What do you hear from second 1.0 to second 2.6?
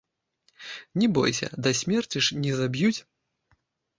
Не бойся, да смерці ж не